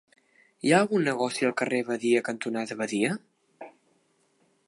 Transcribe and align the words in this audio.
Hi 0.67 0.71
ha 0.71 0.77
algun 0.83 1.03
negoci 1.07 1.45
al 1.49 1.53
carrer 1.61 1.81
Badia 1.91 2.23
cantonada 2.31 2.79
Badia? 2.81 3.13